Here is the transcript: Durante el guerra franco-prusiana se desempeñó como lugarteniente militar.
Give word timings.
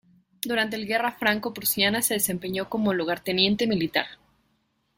Durante 0.41 0.77
el 0.77 0.87
guerra 0.87 1.11
franco-prusiana 1.11 2.01
se 2.01 2.15
desempeñó 2.15 2.67
como 2.69 2.91
lugarteniente 2.91 3.67
militar. 3.67 4.07